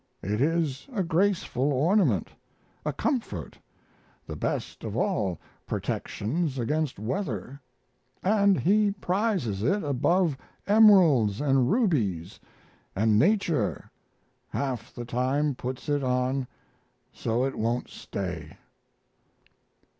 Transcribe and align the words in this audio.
It 0.23 0.41
is 0.41 0.87
a 0.93 1.03
graceful 1.03 1.71
ornament, 1.71 2.31
a 2.83 2.91
comfort, 2.91 3.59
the 4.25 4.35
best 4.35 4.83
of 4.83 4.97
all 4.97 5.39
protections 5.67 6.57
against 6.57 6.97
weather, 6.97 7.61
and 8.23 8.59
he 8.59 8.89
prizes 8.93 9.61
it 9.61 9.83
above 9.83 10.39
emeralds 10.65 11.39
and 11.39 11.69
rubies, 11.69 12.39
and 12.95 13.19
Nature 13.19 13.91
half 14.49 14.91
the 14.91 15.05
time 15.05 15.53
puts 15.53 15.87
it 15.87 16.01
on 16.03 16.47
so 17.13 17.43
it 17.45 17.53
won't 17.53 17.87
stay. 17.91 18.57